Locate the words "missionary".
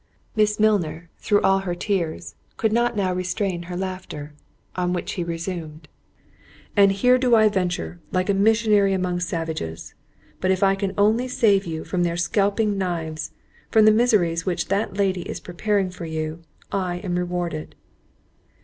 8.33-8.93